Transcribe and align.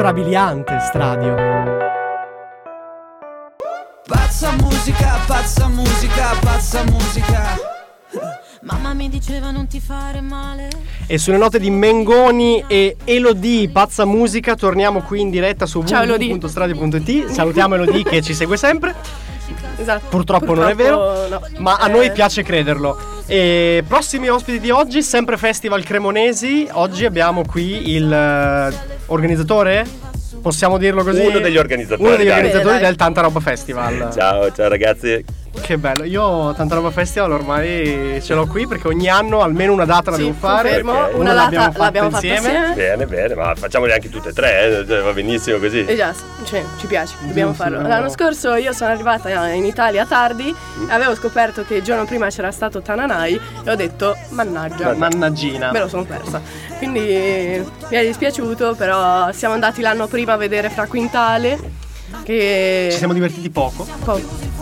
strabiliante 0.00 0.78
stradio. 0.80 1.34
Pazza 4.08 4.50
musica, 4.52 5.18
pazza 5.26 5.68
musica, 5.68 6.30
pazza 6.40 6.82
musica. 6.84 7.58
Mamma 8.62 8.94
mi 8.94 9.10
diceva 9.10 9.50
non 9.50 9.66
ti 9.66 9.78
fare 9.78 10.22
male. 10.22 10.70
E 11.06 11.18
sulle 11.18 11.36
note 11.36 11.58
di 11.60 11.68
Mengoni 11.68 12.64
e 12.66 12.96
Elodie, 13.04 13.68
pazza 13.68 14.06
musica, 14.06 14.54
torniamo 14.54 15.02
qui 15.02 15.20
in 15.20 15.28
diretta 15.28 15.66
su 15.66 15.80
www.stradio.it. 15.86 17.26
Salutiamo 17.26 17.74
Elodie 17.74 18.02
che 18.02 18.22
ci 18.22 18.32
segue 18.32 18.56
sempre. 18.56 18.94
Esatto. 19.76 20.06
Purtroppo, 20.08 20.54
non 20.54 20.68
è 20.68 20.74
vero, 20.74 21.28
no. 21.28 21.42
ma 21.58 21.76
a 21.76 21.88
Eh, 21.88 21.92
noi 21.92 22.10
piace 22.10 22.42
crederlo. 22.42 23.19
E 23.32 23.84
prossimi 23.86 24.26
ospiti 24.26 24.58
di 24.58 24.70
oggi, 24.70 25.04
sempre 25.04 25.36
Festival 25.36 25.84
Cremonesi. 25.84 26.66
Oggi 26.72 27.04
abbiamo 27.04 27.44
qui 27.44 27.92
il 27.92 28.12
eh, 28.12 28.74
organizzatore? 29.06 29.86
Possiamo 30.42 30.78
dirlo 30.78 31.04
così? 31.04 31.20
Uno 31.20 31.38
degli 31.38 31.56
organizzatori, 31.56 32.08
Uno 32.08 32.16
degli 32.16 32.28
organizzatori 32.28 32.78
del 32.80 32.96
Tanta 32.96 33.20
Roba 33.20 33.38
Festival. 33.38 34.10
Ciao, 34.12 34.50
ciao 34.50 34.68
ragazzi. 34.68 35.24
Che 35.52 35.78
bello, 35.78 36.04
io 36.04 36.52
Tanta 36.54 36.74
Roba 36.76 36.90
Festival 36.90 37.32
ormai 37.32 38.20
ce 38.22 38.34
l'ho 38.34 38.46
qui 38.46 38.66
perché 38.66 38.86
ogni 38.88 39.08
anno 39.08 39.40
almeno 39.40 39.72
una 39.72 39.84
data 39.84 40.10
la 40.10 40.16
Sì, 40.16 40.22
devo 40.24 40.36
fare. 40.38 40.68
confermo. 40.80 40.92
Ok. 40.92 41.08
Una 41.14 41.18
Una 41.18 41.32
l'abbiamo 41.32 41.64
data 41.64 41.70
fatta 41.72 41.84
l'abbiamo 41.84 42.10
fatta 42.10 42.26
insieme. 42.26 42.56
insieme. 42.58 42.74
Bene, 42.74 43.06
bene, 43.06 43.34
ma 43.34 43.54
facciamole 43.56 43.92
anche 43.92 44.08
tutte 44.08 44.28
e 44.28 44.32
tre, 44.32 44.80
eh, 44.80 44.86
cioè, 44.86 45.02
va 45.02 45.12
benissimo 45.12 45.58
così. 45.58 45.84
Eh 45.84 45.96
già, 45.96 46.14
cioè, 46.44 46.64
ci 46.78 46.86
piace, 46.86 47.14
dobbiamo 47.20 47.50
Giusto, 47.50 47.64
farlo. 47.64 47.80
no. 47.82 47.88
L'anno 47.88 48.08
scorso 48.10 48.54
io 48.54 48.72
sono 48.72 48.90
arrivata 48.92 49.48
in 49.48 49.64
Italia 49.64 50.06
tardi 50.06 50.48
e 50.48 50.92
avevo 50.92 51.14
scoperto 51.14 51.64
che 51.64 51.74
il 51.76 51.82
giorno 51.82 52.04
prima 52.04 52.28
c'era 52.28 52.50
stato 52.52 52.80
Tananai 52.80 53.40
e 53.64 53.70
ho 53.70 53.76
detto 53.76 54.16
mannaggia, 54.30 54.94
Mannaggina. 54.94 55.72
me 55.72 55.78
lo 55.80 55.88
sono 55.88 56.04
persa. 56.04 56.40
Quindi 56.78 57.00
mi 57.00 57.96
è 57.96 58.04
dispiaciuto, 58.04 58.74
però 58.76 59.30
siamo 59.32 59.54
andati 59.54 59.82
l'anno 59.82 60.06
prima 60.06 60.32
a 60.32 60.36
vedere 60.36 60.70
Fra 60.70 60.86
Quintale 60.86 61.58
che 62.24 62.88
Ci 62.92 62.98
siamo 62.98 63.12
divertiti 63.12 63.50
poco. 63.50 63.86
po- 64.04 64.20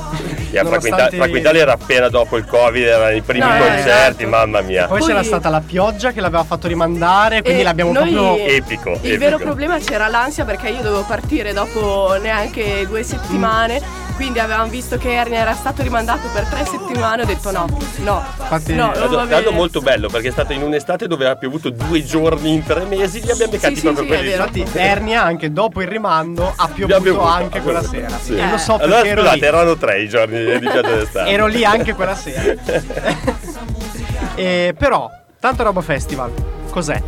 Yeah, 0.51 0.63
nonostante- 0.63 0.97
Quinta- 1.09 1.17
Fra 1.17 1.29
Quintale 1.29 1.59
era 1.59 1.73
appena 1.75 2.09
dopo 2.09 2.39
il 2.39 2.47
Covid, 2.47 2.83
erano 2.83 3.15
i 3.15 3.21
primi 3.21 3.45
No, 3.45 3.55
eh, 3.55 3.59
concerti, 3.59 4.23
esatto. 4.23 4.29
mamma 4.29 4.61
mia. 4.63 4.87
Poi, 4.87 4.99
Poi- 5.01 5.09
c'era 5.09 5.23
stata 5.23 5.51
la 5.51 5.61
pioggia 5.61 6.11
che 6.13 6.21
l'aveva 6.23 6.43
fatto 6.45 6.67
rimandare, 6.69 7.43
quindi 7.43 7.61
E 7.61 7.65
l'abbiamo 7.65 7.93
noi- 7.93 8.13
proprio. 8.13 8.47
Epico. 8.47 8.91
Il 8.93 8.97
epico. 9.13 9.19
vero 9.19 9.37
problema 9.39 9.79
c'era 9.79 10.09
l'ansia 10.09 10.45
perché 10.47 10.69
io 10.71 10.81
dovevo 10.81 11.05
partire 11.07 11.53
dopo 11.53 12.17
neanche 12.21 12.87
due 12.89 13.03
settimane, 13.03 13.81
quindi 14.19 14.41
avevamo 14.41 14.69
visto 14.69 14.99
che 14.99 15.13
Ernia 15.13 15.39
era 15.39 15.55
stato 15.55 15.81
rimandato 15.81 16.27
per 16.33 16.45
tre 16.47 16.65
settimane, 16.65 17.23
ho 17.23 17.25
detto 17.25 17.53
no, 17.53 17.67
no, 17.99 18.25
Infatti- 18.41 18.75
no, 18.75 18.91
È 18.91 18.97
stato, 18.97 19.21
è 19.21 19.27
stato 19.27 19.43
bene. 19.45 19.57
molto 19.57 19.81
bello 19.81 20.09
perché 20.09 20.29
è 20.29 20.31
stato 20.33 20.53
in 20.53 20.63
un'estate 20.63 21.07
dove 21.07 21.29
ha 21.29 21.37
piovuto 21.37 21.71
due 21.71 22.05
giorni 22.05 22.53
in 22.55 22.65
tre 22.65 22.85
mesi, 22.85 23.23
li 23.23 23.31
abbiamo 23.31 23.53
beccati 23.53 23.77
sì, 23.77 23.81
proprio 23.83 24.03
sì, 24.03 24.09
quelli. 24.09 24.31
Infatti, 24.33 24.67
Ernia, 24.73 25.23
anche 25.23 25.53
dopo 25.53 25.81
il 25.83 25.87
rimando, 25.87 26.53
ha 26.57 26.67
piovuto 26.67 26.97
Abbiamo 26.97 27.19
bevuto, 27.21 27.33
anche 27.33 27.59
ha 27.59 27.63
quella 27.63 27.81
bevuto, 27.81 27.97
sera. 28.01 28.19
sì. 28.19 28.35
E 28.35 28.51
lo 28.51 28.59
so 28.59 28.75
Allora 28.75 28.95
perché 29.03 29.09
ero 29.11 29.21
scusate, 29.21 29.39
lì. 29.39 29.47
erano 29.47 29.77
tre 29.77 30.03
i 30.03 30.09
giorni 30.09 30.45
di 30.45 30.59
piazza 30.69 30.81
d'estate. 30.81 31.31
Ero 31.31 31.47
lì 31.47 31.65
anche 31.65 31.95
quella 31.95 32.17
sera. 32.17 32.55
e, 34.35 34.75
però, 34.77 35.09
tanto 35.39 35.63
roba 35.63 35.81
festival, 35.81 36.33
cos'è? 36.71 37.01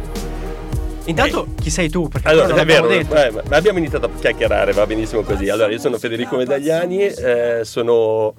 Intanto, 1.07 1.49
chi 1.61 1.71
sei 1.71 1.89
tu? 1.89 2.09
Perché 2.09 2.29
Allora, 2.29 2.55
è 2.55 2.65
vero, 2.65 2.89
eh, 2.89 3.33
abbiamo 3.51 3.79
iniziato 3.79 4.07
a 4.07 4.11
chiacchierare, 4.19 4.73
va 4.73 4.87
benissimo 4.87 5.23
così. 5.23 5.49
Allora, 5.49 5.71
io 5.71 5.79
sono 5.79 5.99
Federico 5.99 6.37
Medagliani, 6.37 7.07
eh, 7.07 7.61
sono... 7.65 8.35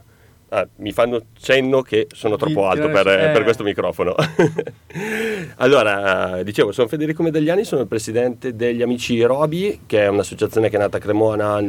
ah, 0.49 0.67
mi 0.77 0.91
fanno 0.91 1.23
cenno 1.39 1.81
che 1.81 2.07
sono 2.13 2.35
troppo 2.37 2.67
alto 2.67 2.89
per, 2.89 3.03
per 3.03 3.43
questo 3.43 3.63
microfono. 3.63 4.15
allora, 5.57 6.43
dicevo, 6.43 6.71
sono 6.71 6.87
Federico 6.87 7.23
Medagliani, 7.23 7.63
sono 7.63 7.81
il 7.81 7.87
presidente 7.87 8.55
degli 8.55 8.81
Amici 8.81 9.21
Robi, 9.21 9.81
che 9.85 10.03
è 10.03 10.07
un'associazione 10.07 10.69
che 10.69 10.75
è 10.75 10.79
nata 10.79 10.97
a 10.97 10.99
Cremona 10.99 11.59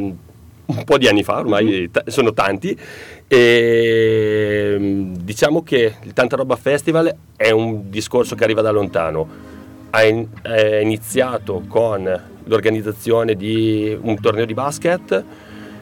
un 0.65 0.85
po' 0.85 0.97
di 0.97 1.09
anni 1.09 1.23
fa, 1.23 1.39
ormai 1.39 1.91
ta- 1.91 2.05
sono 2.07 2.33
tanti, 2.33 2.79
e 3.27 4.77
mm, 4.79 5.15
diciamo 5.17 5.63
che 5.63 5.97
il 6.03 6.13
Tanta 6.13 6.37
Roba 6.37 6.57
Festival 6.57 7.15
è 7.37 7.51
un 7.51 7.91
discorso 7.91 8.35
che 8.35 8.45
arriva 8.45 8.63
da 8.63 8.71
lontano 8.71 9.51
ha 9.95 10.05
in- 10.05 10.27
è 10.43 10.77
iniziato 10.77 11.63
con 11.69 12.21
l'organizzazione 12.45 13.35
di 13.35 13.97
un 14.01 14.21
torneo 14.21 14.45
di 14.45 14.55
basket 14.55 15.25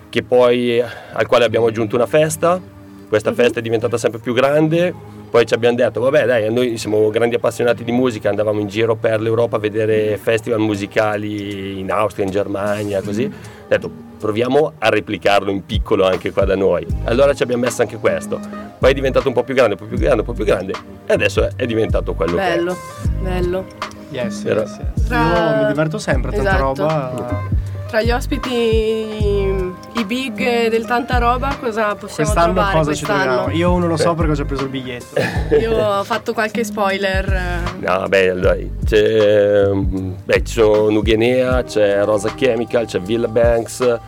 che 0.08 0.22
poi, 0.22 0.80
al 0.80 1.26
quale 1.26 1.44
abbiamo 1.44 1.66
aggiunto 1.66 1.94
una 1.94 2.06
festa, 2.06 2.60
questa 3.08 3.32
festa 3.32 3.60
è 3.60 3.62
diventata 3.62 3.96
sempre 3.96 4.20
più 4.20 4.34
grande, 4.34 4.92
poi 5.30 5.46
ci 5.46 5.54
abbiamo 5.54 5.76
detto 5.76 6.00
vabbè 6.00 6.26
dai 6.26 6.52
noi 6.52 6.76
siamo 6.76 7.08
grandi 7.10 7.36
appassionati 7.36 7.84
di 7.84 7.92
musica, 7.92 8.28
andavamo 8.28 8.58
in 8.60 8.66
giro 8.66 8.96
per 8.96 9.20
l'Europa 9.20 9.56
a 9.56 9.58
vedere 9.60 10.16
festival 10.16 10.58
musicali 10.58 11.78
in 11.78 11.92
Austria, 11.92 12.24
in 12.24 12.32
Germania, 12.32 13.00
così, 13.02 13.24
ho 13.24 13.68
detto 13.68 14.08
proviamo 14.18 14.72
a 14.78 14.88
replicarlo 14.88 15.50
in 15.50 15.64
piccolo 15.64 16.04
anche 16.04 16.32
qua 16.32 16.44
da 16.44 16.56
noi, 16.56 16.84
allora 17.04 17.32
ci 17.32 17.44
abbiamo 17.44 17.62
messo 17.62 17.82
anche 17.82 17.96
questo, 17.98 18.40
poi 18.78 18.90
è 18.90 18.94
diventato 18.94 19.28
un 19.28 19.34
po' 19.34 19.44
più 19.44 19.54
grande, 19.54 19.74
un 19.74 19.78
po' 19.78 19.86
più 19.86 19.96
grande, 19.96 20.20
un 20.20 20.26
po' 20.26 20.32
più 20.32 20.44
grande 20.44 20.72
e 21.06 21.12
adesso 21.12 21.48
è, 21.54 21.66
diventato 21.66 22.14
quello 22.14 22.36
che 22.36 22.42
è. 22.42 22.56
Bello, 22.56 22.76
bello. 23.22 23.98
Yes, 24.10 24.40
Però- 24.42 24.60
yes, 24.60 24.78
yes. 24.94 25.06
Tra- 25.06 25.50
Io 25.56 25.62
mi 25.62 25.66
diverto 25.68 25.98
sempre, 25.98 26.30
tanta 26.32 26.48
Esatto. 26.50 26.62
roba. 26.82 27.58
Tra 27.88 28.02
gli 28.02 28.10
ospiti 28.12 28.52
i, 28.54 30.04
big 30.04 30.68
del 30.68 30.84
tanta 30.86 31.18
roba 31.18 31.56
cosa 31.60 31.94
possiamo 31.96 32.30
Quest'anno 32.30 32.52
trovare 32.52 32.76
cosa 32.78 32.94
ci 32.94 33.04
quest'anno? 33.04 33.34
troviamo? 33.42 33.58
Io 33.58 33.72
uno 33.72 33.86
lo 33.88 33.96
so 33.96 34.14
perché 34.14 34.30
ho 34.30 34.34
già 34.34 34.44
preso 34.44 34.62
il 34.64 34.68
biglietto. 34.68 35.20
Io 35.60 35.76
ho 35.76 36.04
fatto 36.04 36.32
qualche 36.32 36.62
spoiler. 36.62 37.62
No, 37.80 38.04
beh, 38.08 38.30
allora, 38.30 38.56
c'è, 38.84 39.64
beh, 39.72 40.44
ci 40.44 40.52
sono 40.52 40.90
Nugenea, 40.90 41.64
c'è 41.64 42.04
Rosa 42.04 42.32
Chemical, 42.34 42.86
c'è 42.86 43.00
Villa 43.00 43.28
Banks. 43.28 43.98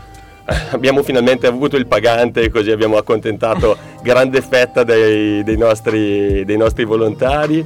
Abbiamo 0.70 1.02
finalmente 1.02 1.46
avuto 1.48 1.76
il 1.76 1.86
pagante, 1.86 2.50
così 2.50 2.70
abbiamo 2.72 2.96
accontentato 2.96 3.76
grande 4.02 4.40
fetta 4.42 4.82
dei, 4.84 5.42
dei 5.44 5.56
nostri, 5.56 6.44
dei 6.44 6.56
nostri 6.56 6.84
volontari. 6.84 7.64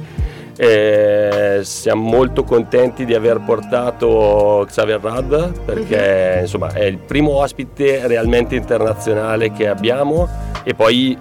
E 0.57 1.59
siamo 1.61 2.01
molto 2.01 2.43
contenti 2.43 3.05
di 3.05 3.13
aver 3.13 3.41
portato 3.45 4.65
Xavier 4.67 4.99
Rad 4.99 5.59
perché 5.63 6.39
insomma 6.41 6.73
è 6.73 6.83
il 6.83 6.97
primo 6.97 7.33
ospite 7.33 8.07
realmente 8.07 8.55
internazionale 8.55 9.51
che 9.51 9.67
abbiamo 9.67 10.27
e 10.63 10.73
poi 10.73 11.15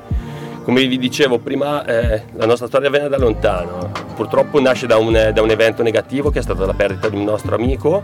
come 0.66 0.84
vi 0.84 0.98
dicevo 0.98 1.38
prima, 1.38 1.84
eh, 1.84 2.24
la 2.32 2.44
nostra 2.44 2.66
storia 2.66 2.90
viene 2.90 3.08
da 3.08 3.18
lontano. 3.18 3.88
Purtroppo 4.16 4.60
nasce 4.60 4.88
da 4.88 4.96
un, 4.96 5.30
da 5.32 5.40
un 5.40 5.50
evento 5.50 5.84
negativo 5.84 6.30
che 6.30 6.40
è 6.40 6.42
stata 6.42 6.66
la 6.66 6.74
perdita 6.74 7.08
di 7.08 7.14
un 7.14 7.22
nostro 7.22 7.54
amico. 7.54 8.02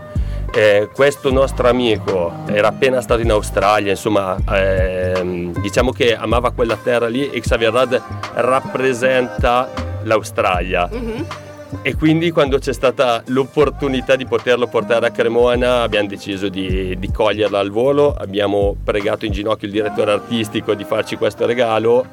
Eh, 0.49 0.87
questo 0.93 1.29
nostro 1.29 1.67
amico 1.67 2.31
era 2.45 2.69
appena 2.69 3.01
stato 3.01 3.19
in 3.19 3.31
Australia, 3.31 3.91
insomma, 3.91 4.37
ehm, 4.49 5.59
diciamo 5.59 5.91
che 5.91 6.15
amava 6.15 6.51
quella 6.51 6.77
terra 6.81 7.07
lì 7.07 7.29
e 7.29 7.41
Xavier 7.41 7.73
Rad 7.73 8.01
rappresenta 8.35 9.92
l'Australia. 10.03 10.87
mhm. 10.91 11.25
E 11.81 11.95
quindi 11.95 12.29
quando 12.29 12.59
c'è 12.59 12.71
stata 12.71 13.23
l'opportunità 13.27 14.15
di 14.15 14.27
poterlo 14.27 14.67
portare 14.67 15.07
a 15.07 15.09
Cremona 15.09 15.81
abbiamo 15.81 16.07
deciso 16.07 16.47
di, 16.47 16.95
di 16.99 17.11
coglierla 17.11 17.57
al 17.57 17.71
volo, 17.71 18.13
abbiamo 18.15 18.75
pregato 18.83 19.25
in 19.25 19.31
ginocchio 19.31 19.65
il 19.67 19.73
direttore 19.73 20.11
artistico 20.11 20.75
di 20.75 20.83
farci 20.83 21.15
questo 21.15 21.47
regalo 21.47 22.05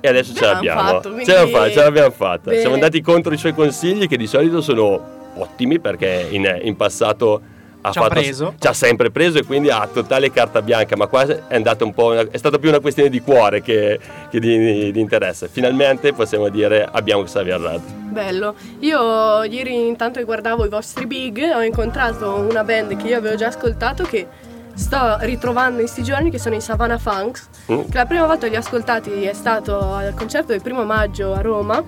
e 0.00 0.08
adecio 0.08 0.34
ce 0.34 0.44
L'abbiamo 0.44 0.80
l'abbiamo. 0.82 0.98
fatto, 1.00 1.08
quindi- 1.08 1.24
ce 1.24 1.32
l'abbiamo 1.32 1.56
fatta, 1.58 1.70
ce 1.72 1.82
l'abbiamo 1.82 2.10
fatta. 2.10 2.50
Bene. 2.50 2.60
Siamo 2.60 2.74
andati 2.74 3.00
contro 3.00 3.32
i 3.32 3.38
suoi 3.38 3.54
consigli 3.54 4.06
che 4.06 4.18
di 4.18 4.26
solito 4.26 4.60
sono 4.60 5.00
ottimi 5.36 5.78
perché 5.80 6.26
in, 6.30 6.60
in 6.64 6.76
passato 6.76 7.40
ha 7.80 7.90
Ci 7.92 7.98
ha 7.98 8.02
fatto- 8.02 8.14
preso. 8.14 8.54
ci 8.58 8.66
ha 8.66 8.72
sempre 8.72 9.10
preso 9.10 9.38
e 9.38 9.44
quindi 9.44 9.70
ha 9.70 9.88
totale 9.92 10.30
carta 10.32 10.60
bianca, 10.62 10.96
ma 10.96 11.06
qua 11.06 11.22
è, 11.26 11.54
andata 11.54 11.84
un 11.84 11.94
po' 11.94 12.06
una- 12.12 12.26
è 12.30 12.36
stata 12.36 12.58
più 12.58 12.68
una 12.68 12.80
questione 12.80 13.08
di 13.08 13.20
cuore 13.20 13.62
che, 13.62 13.98
che 14.30 14.40
di, 14.40 14.90
di 14.92 15.00
interesse. 15.00 15.48
Finalmente 15.48 16.12
possiamo 16.12 16.48
dire 16.48 16.88
abbiamo 16.90 17.22
Xavier 17.22 17.60
Rad. 17.60 17.80
Bello. 18.10 18.54
Io 18.80 19.44
ieri 19.44 19.86
intanto 19.86 20.18
che 20.18 20.24
guardavo 20.24 20.64
i 20.64 20.68
vostri 20.68 21.06
big 21.06 21.40
ho 21.54 21.62
incontrato 21.62 22.34
una 22.34 22.64
band 22.64 22.96
che 22.96 23.06
io 23.08 23.16
avevo 23.18 23.36
già 23.36 23.46
ascoltato 23.48 24.02
che 24.04 24.26
sto 24.74 25.16
ritrovando 25.20 25.80
in 25.80 25.88
sti 25.88 26.02
giorni 26.02 26.30
che 26.30 26.38
sono 26.38 26.54
i 26.56 26.60
Savannah 26.60 26.98
Funks. 26.98 27.48
Mm. 27.70 27.80
Che 27.90 27.96
la 27.96 28.06
prima 28.06 28.26
volta 28.26 28.44
che 28.44 28.50
li 28.50 28.56
ho 28.56 28.60
ascoltati 28.60 29.22
è 29.24 29.32
stato 29.34 29.92
al 29.94 30.14
concerto 30.14 30.52
del 30.52 30.62
primo 30.62 30.84
maggio 30.84 31.32
a 31.34 31.40
Roma 31.40 31.82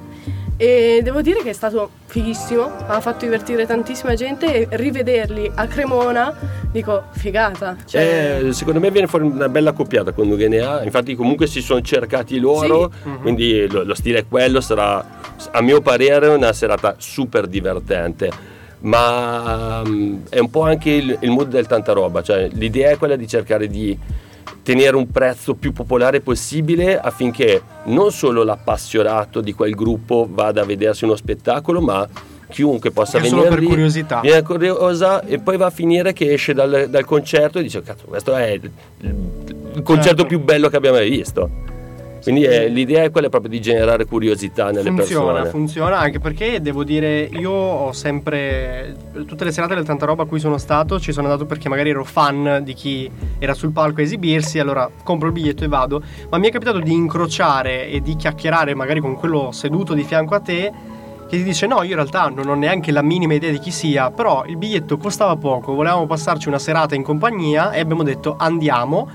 e 0.60 1.00
devo 1.02 1.22
dire 1.22 1.40
che 1.42 1.48
è 1.48 1.54
stato 1.54 1.88
fighissimo, 2.04 2.70
ha 2.86 3.00
fatto 3.00 3.24
divertire 3.24 3.64
tantissima 3.64 4.12
gente 4.12 4.52
e 4.52 4.68
rivederli 4.76 5.50
a 5.54 5.66
Cremona 5.66 6.34
dico 6.70 7.04
figata. 7.12 7.78
Cioè, 7.86 8.42
Eh, 8.42 8.52
secondo 8.52 8.78
me 8.78 8.90
viene 8.90 9.06
fuori 9.06 9.24
una 9.24 9.48
bella 9.48 9.70
accoppiata 9.70 10.12
con 10.12 10.28
Nugenea, 10.28 10.82
infatti 10.82 11.14
comunque 11.14 11.46
si 11.46 11.62
sono 11.62 11.80
cercati 11.80 12.38
loro, 12.38 12.92
quindi 13.22 13.66
lo, 13.70 13.84
lo 13.84 13.94
stile 13.94 14.18
è 14.18 14.24
quello, 14.28 14.60
sarà 14.60 15.02
a 15.50 15.62
mio 15.62 15.80
parere 15.80 16.28
una 16.28 16.52
serata 16.52 16.96
super 16.98 17.46
divertente, 17.46 18.30
ma 18.80 19.82
mm, 19.82 20.16
è 20.28 20.40
un 20.40 20.50
po' 20.50 20.64
anche 20.64 20.90
il, 20.90 21.16
il 21.20 21.30
mood 21.30 21.48
del 21.48 21.66
tanta 21.66 21.94
roba, 21.94 22.20
cioè 22.22 22.50
l'idea 22.52 22.90
è 22.90 22.98
quella 22.98 23.16
di 23.16 23.26
cercare 23.26 23.66
di 23.66 23.98
tenere 24.62 24.94
un 24.94 25.10
prezzo 25.10 25.54
più 25.54 25.72
popolare 25.72 26.20
possibile 26.20 27.00
affinché 27.00 27.69
non 27.84 28.12
solo 28.12 28.42
l'appassionato 28.42 29.40
di 29.40 29.52
quel 29.52 29.74
gruppo 29.74 30.26
vada 30.30 30.62
a 30.62 30.64
vedersi 30.64 31.04
uno 31.04 31.16
spettacolo, 31.16 31.80
ma 31.80 32.06
chiunque 32.48 32.90
possa 32.90 33.18
È 33.18 33.24
solo 33.24 33.42
venire 33.42 33.48
per 33.50 33.58
lì, 33.60 33.66
curiosità. 33.66 34.20
viene 34.20 34.42
curiosa 34.42 35.22
e 35.24 35.38
poi 35.38 35.56
va 35.56 35.66
a 35.66 35.70
finire 35.70 36.12
che 36.12 36.32
esce 36.32 36.52
dal, 36.52 36.86
dal 36.90 37.04
concerto 37.04 37.58
e 37.58 37.62
dice 37.62 37.80
cazzo 37.82 38.06
questo 38.06 38.34
è 38.34 38.48
il, 38.48 38.70
il 39.02 39.82
concerto 39.82 40.22
Certo. 40.22 40.26
più 40.26 40.40
bello 40.40 40.68
che 40.68 40.76
abbiamo 40.76 40.96
mai 40.96 41.08
visto 41.10 41.48
quindi 42.22 42.44
è- 42.44 42.68
l'idea 42.68 43.04
è 43.04 43.10
quella 43.10 43.28
proprio 43.28 43.50
di 43.50 43.60
generare 43.60 44.04
curiosità 44.04 44.70
nelle 44.70 44.90
funziona, 44.90 45.32
persone. 45.32 45.50
funziona 45.50 45.98
anche 45.98 46.18
perché 46.18 46.60
devo 46.60 46.84
dire, 46.84 47.20
io 47.22 47.50
ho 47.50 47.92
sempre 47.92 48.94
tutte 49.26 49.44
le 49.44 49.52
serate 49.52 49.74
del 49.74 49.84
tanta 49.84 50.06
roba 50.06 50.24
a 50.24 50.26
cui 50.26 50.40
sono 50.40 50.58
stato, 50.58 50.98
ci 51.00 51.12
sono 51.12 51.26
andato 51.26 51.46
perché 51.46 51.68
magari 51.68 51.90
ero 51.90 52.04
fan 52.04 52.60
di 52.62 52.74
chi 52.74 53.10
era 53.38 53.54
sul 53.54 53.72
palco 53.72 54.00
a 54.00 54.02
esibirsi, 54.02 54.58
allora 54.58 54.88
compro 55.02 55.28
il 55.28 55.32
biglietto 55.32 55.64
e 55.64 55.68
vado, 55.68 56.02
ma 56.28 56.38
mi 56.38 56.48
è 56.48 56.50
capitato 56.50 56.78
di 56.78 56.92
incrociare 56.92 57.88
e 57.88 58.00
di 58.00 58.16
chiacchierare 58.16 58.74
magari 58.74 59.00
con 59.00 59.14
quello 59.14 59.50
seduto 59.52 59.94
di 59.94 60.02
fianco 60.04 60.34
a 60.34 60.40
te 60.40 60.72
che 61.30 61.36
ti 61.36 61.44
dice 61.44 61.68
no, 61.68 61.76
io 61.84 61.90
in 61.90 61.94
realtà 61.94 62.26
non 62.26 62.48
ho 62.48 62.54
neanche 62.54 62.90
la 62.90 63.02
minima 63.02 63.34
idea 63.34 63.52
di 63.52 63.60
chi 63.60 63.70
sia, 63.70 64.10
però 64.10 64.42
il 64.46 64.56
biglietto 64.56 64.96
costava 64.96 65.36
poco, 65.36 65.74
volevamo 65.74 66.04
passarci 66.06 66.48
una 66.48 66.58
serata 66.58 66.96
in 66.96 67.04
compagnia 67.04 67.70
e 67.70 67.78
abbiamo 67.78 68.02
detto 68.02 68.34
andiamo 68.36 69.08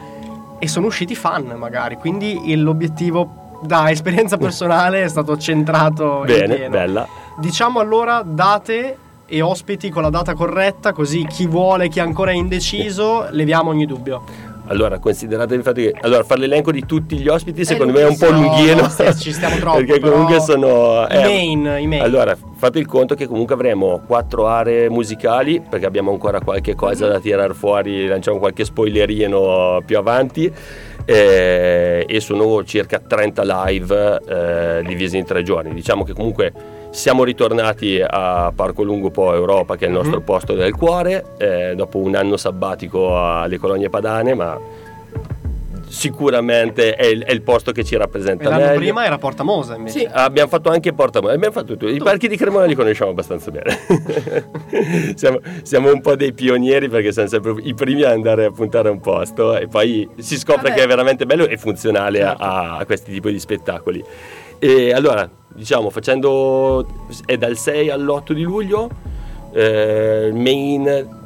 e 0.59 0.67
sono 0.67 0.87
usciti 0.87 1.15
fan 1.15 1.55
magari, 1.57 1.95
quindi 1.97 2.55
l'obiettivo 2.55 3.59
da 3.61 3.89
esperienza 3.89 4.37
personale 4.37 5.03
è 5.03 5.07
stato 5.07 5.37
centrato 5.37 6.19
in 6.19 6.25
bene 6.25 6.69
bella. 6.69 7.07
Diciamo 7.37 7.79
allora 7.79 8.21
date 8.23 8.97
e 9.25 9.41
ospiti 9.41 9.89
con 9.89 10.03
la 10.03 10.09
data 10.09 10.33
corretta, 10.35 10.93
così 10.93 11.25
chi 11.25 11.47
vuole, 11.47 11.89
chi 11.89 11.99
ancora 11.99 12.31
è 12.31 12.35
indeciso, 12.35 13.27
leviamo 13.31 13.69
ogni 13.69 13.85
dubbio. 13.85 14.23
Allora, 14.67 14.97
considerate 14.99 15.53
il 15.53 15.61
fatto 15.61 15.81
che 15.81 15.93
allora, 16.01 16.23
fare 16.23 16.41
l'elenco 16.41 16.71
di 16.71 16.85
tutti 16.85 17.17
gli 17.17 17.27
ospiti 17.27 17.63
secondo 17.63 17.93
me 17.93 18.01
è 18.01 18.07
un 18.07 18.17
po' 18.17 18.29
lunghino. 18.31 18.81
No, 18.81 18.91
no, 18.97 19.13
ci 19.13 19.31
stiamo 19.31 19.57
troppo, 19.61 19.77
Perché 19.77 19.99
comunque 19.99 20.39
sono. 20.41 21.05
i 21.09 21.15
main, 21.17 21.59
i 21.79 21.87
main. 21.87 22.01
Allora, 22.01 22.35
fate 22.55 22.79
il 22.79 22.87
conto 22.87 23.13
che 23.15 23.27
comunque 23.27 23.53
avremo 23.53 24.01
quattro 24.07 24.47
aree 24.47 24.89
musicali, 24.89 25.61
perché 25.67 25.85
abbiamo 25.85 26.11
ancora 26.11 26.41
qualche 26.41 26.73
cosa 26.75 27.07
da 27.07 27.19
tirare 27.19 27.53
fuori, 27.53 28.07
lanciamo 28.07 28.39
qualche 28.39 28.65
spoilerino 28.65 29.81
più 29.85 29.97
avanti. 29.97 30.51
eh, 31.07 32.03
e 32.07 32.19
sono 32.19 32.63
circa 32.63 32.99
30 32.99 33.43
live 33.65 34.21
eh, 34.27 34.83
divisi 34.85 35.17
in 35.17 35.25
tre 35.25 35.43
giorni. 35.43 35.73
Diciamo 35.73 36.03
che 36.03 36.13
comunque 36.13 36.51
siamo 36.95 37.23
ritornati 37.25 38.01
a 38.01 38.51
Parco 38.55 38.81
Lungo 38.83 39.09
Po 39.11 39.33
Europa, 39.33 39.75
che 39.75 39.85
è 39.85 39.87
il 39.89 39.93
nostro 39.93 40.17
Mhm. 40.19 40.23
posto 40.23 40.53
del 40.53 40.73
cuore, 40.73 41.23
eh, 41.37 41.73
dopo 41.75 41.97
un 41.97 42.15
anno 42.15 42.37
sabbatico 42.37 43.17
alle 43.21 43.57
colonie 43.57 43.89
padane, 43.89 44.33
ma 44.33 44.57
sicuramente 45.87 46.95
è 46.95 47.05
il, 47.05 47.23
è 47.23 47.31
il 47.31 47.41
posto 47.41 47.71
che 47.71 47.83
ci 47.83 47.93
E 47.95 47.97
rappresenta 47.97 48.49
l'anno 48.49 48.65
meglio. 48.65 48.77
prima 48.79 49.05
era 49.05 49.17
Porta 49.17 49.43
Mosa 49.43 49.75
invece. 49.75 49.99
Sì. 49.99 50.07
Abbiamo 50.11 50.49
fatto 50.49 50.69
anche 50.69 50.93
Porta 50.93 51.19
abbiamo 51.19 51.51
fatto 51.51 51.77
tutto. 51.77 51.87
I 51.87 51.97
parchi 51.99 52.27
di 52.27 52.37
Cremona 52.37 52.65
li 52.65 52.75
conosciamo 52.75 53.11
abbastanza 53.11 53.51
bene. 53.51 53.77
siamo, 55.15 55.39
siamo 55.63 55.91
un 55.91 56.01
po' 56.01 56.15
dei 56.15 56.33
pionieri 56.33 56.89
perché 56.89 57.11
siamo 57.11 57.27
sempre 57.29 57.55
i 57.61 57.73
primi 57.73 58.03
a 58.03 58.11
andare 58.11 58.45
a 58.45 58.51
puntare 58.51 58.87
a 58.89 58.91
un 58.91 58.99
posto 58.99 59.55
e 59.57 59.67
poi 59.67 60.09
si 60.17 60.37
scopre 60.37 60.69
Vabbè. 60.69 60.75
che 60.75 60.83
è 60.83 60.87
veramente 60.87 61.25
bello 61.25 61.45
e 61.45 61.57
funzionale 61.57 62.23
a, 62.23 62.77
a 62.77 62.85
questi 62.85 63.11
tipi 63.11 63.31
di 63.31 63.39
spettacoli. 63.39 64.03
E 64.59 64.91
allora, 64.91 65.29
diciamo, 65.55 65.89
facendo 65.89 66.85
è 67.25 67.37
dal 67.37 67.57
6 67.57 67.89
all'8 67.89 68.33
di 68.33 68.43
luglio, 68.43 68.89
eh, 69.51 70.31
main 70.33 71.23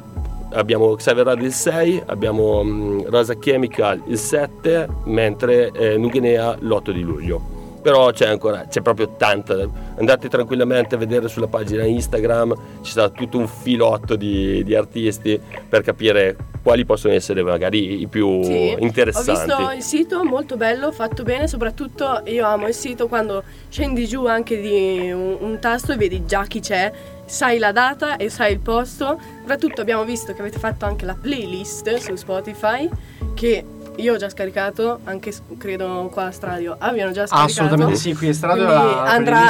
abbiamo 0.52 0.94
Xavier 0.94 1.26
Rad 1.26 1.42
il 1.42 1.52
6, 1.52 2.02
abbiamo 2.06 2.62
mm, 2.62 3.00
Rosa 3.06 3.34
Chemical 3.38 4.02
il 4.06 4.18
7, 4.18 4.88
mentre 5.04 5.70
eh, 5.72 5.96
Nugenea 5.96 6.56
l'8 6.58 6.90
di 6.90 7.02
luglio. 7.02 7.59
Però 7.82 8.10
c'è 8.10 8.26
ancora, 8.28 8.66
c'è 8.68 8.82
proprio 8.82 9.14
tanta. 9.16 9.56
Andate 9.96 10.28
tranquillamente 10.28 10.94
a 10.94 10.98
vedere 10.98 11.28
sulla 11.28 11.46
pagina 11.46 11.84
Instagram, 11.84 12.54
ci 12.82 12.92
sarà 12.92 13.08
tutto 13.08 13.38
un 13.38 13.48
filotto 13.48 14.16
di, 14.16 14.62
di 14.64 14.74
artisti 14.74 15.40
per 15.68 15.82
capire 15.82 16.36
quali 16.62 16.84
possono 16.84 17.14
essere 17.14 17.42
magari 17.42 18.02
i 18.02 18.06
più 18.06 18.42
Sì, 18.42 18.76
interessanti. 18.78 19.50
Ho 19.50 19.56
visto 19.56 19.72
il 19.72 19.82
sito 19.82 20.24
molto 20.24 20.56
bello, 20.56 20.92
fatto 20.92 21.22
bene, 21.22 21.48
soprattutto 21.48 22.22
io 22.26 22.46
amo 22.46 22.68
il 22.68 22.74
sito 22.74 23.08
quando 23.08 23.42
scendi 23.70 24.06
giù 24.06 24.26
anche 24.26 24.60
di 24.60 25.10
un, 25.10 25.36
un 25.40 25.58
tasto 25.58 25.92
e 25.92 25.96
vedi 25.96 26.26
già 26.26 26.44
chi 26.44 26.60
c'è, 26.60 26.92
sai 27.24 27.58
la 27.58 27.72
data 27.72 28.16
e 28.16 28.28
sai 28.28 28.52
il 28.52 28.60
posto. 28.60 29.18
Soprattutto 29.40 29.80
abbiamo 29.80 30.04
visto 30.04 30.34
che 30.34 30.40
avete 30.40 30.58
fatto 30.58 30.84
anche 30.84 31.06
la 31.06 31.16
playlist 31.18 31.94
su 31.94 32.14
Spotify 32.14 32.88
che 33.34 33.64
io 34.00 34.14
ho 34.14 34.16
già 34.16 34.28
scaricato, 34.28 35.00
anche 35.04 35.32
credo 35.58 36.08
qua 36.12 36.26
a 36.26 36.30
Stradio 36.30 36.76
abbiano 36.78 37.12
già 37.12 37.26
scaricato. 37.26 37.50
Assolutamente 37.50 37.96
sì, 37.96 38.14
qui 38.14 38.28
in 38.28 38.34
strada 38.34 38.64
Quindi 38.64 38.74
la 38.94 39.02
andrà 39.04 39.40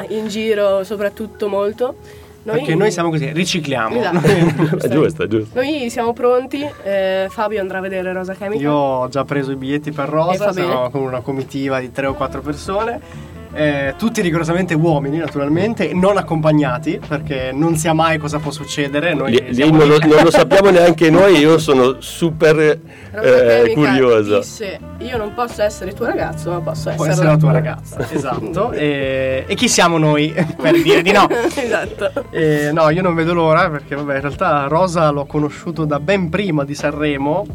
playlist- 0.00 0.10
in 0.10 0.28
giro 0.28 0.84
soprattutto 0.84 1.48
molto. 1.48 1.96
Perché 2.42 2.76
noi 2.76 2.92
siamo 2.92 3.10
così, 3.10 3.32
ricicliamo. 3.32 3.98
Esatto. 3.98 4.78
È 4.86 4.88
giusto, 4.88 5.24
è 5.24 5.26
giusto. 5.26 5.60
Noi 5.60 5.90
siamo 5.90 6.12
pronti, 6.12 6.64
eh, 6.84 7.26
Fabio 7.28 7.60
andrà 7.60 7.78
a 7.78 7.80
vedere 7.80 8.12
Rosa 8.12 8.34
Chemical. 8.34 8.62
Io 8.62 8.72
ho 8.72 9.08
già 9.08 9.24
preso 9.24 9.50
i 9.50 9.56
biglietti 9.56 9.90
per 9.90 10.08
Rosa, 10.08 10.52
siamo 10.52 10.88
con 10.90 11.02
una 11.02 11.20
comitiva 11.22 11.80
di 11.80 11.90
tre 11.90 12.06
o 12.06 12.14
quattro 12.14 12.42
persone. 12.42 13.34
Eh, 13.56 13.94
tutti 13.96 14.20
rigorosamente 14.20 14.74
uomini, 14.74 15.16
naturalmente, 15.16 15.92
non 15.94 16.18
accompagnati, 16.18 17.00
perché 17.06 17.50
non 17.52 17.76
sia 17.76 17.94
mai 17.94 18.18
cosa 18.18 18.38
può 18.38 18.50
succedere. 18.50 19.14
Noi 19.14 19.30
Lì, 19.30 19.54
lì 19.54 19.70
non, 19.70 19.88
lo, 19.88 19.98
non 19.98 20.22
lo 20.22 20.30
sappiamo 20.30 20.70
neanche 20.70 21.08
noi, 21.10 21.38
io 21.38 21.58
sono 21.58 22.00
super 22.00 22.58
eh, 22.58 23.72
curioso. 23.74 24.38
disse 24.38 24.78
io 24.98 25.16
non 25.16 25.34
posso 25.34 25.62
essere 25.62 25.92
tuo 25.92 26.06
ragazzo 26.06 26.50
ma 26.50 26.60
posso 26.60 26.90
essere, 26.90 27.10
essere 27.10 27.26
la 27.28 27.36
tua 27.36 27.52
ragazza, 27.52 28.06
esatto. 28.10 28.72
E, 28.72 29.44
e 29.46 29.54
chi 29.54 29.68
siamo 29.68 29.98
noi 29.98 30.34
per 30.60 30.80
dire 30.82 31.02
di 31.02 31.12
no? 31.12 31.28
esatto 31.54 32.26
E, 32.30 32.70
no, 32.72 32.90
io 32.90 33.02
non 33.02 33.14
vedo 33.14 33.32
l'ora 33.32 33.70
perché, 33.70 33.94
vabbè, 33.94 34.14
in 34.16 34.20
realtà 34.20 34.66
Rosa 34.66 35.10
l'ho 35.10 35.26
conosciuto 35.26 35.84
da 35.84 36.00
ben 36.00 36.28
prima 36.28 36.64
di 36.64 36.74
Sanremo, 36.74 37.46